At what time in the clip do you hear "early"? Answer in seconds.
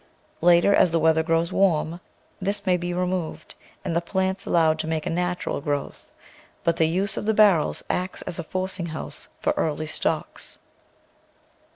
9.57-9.85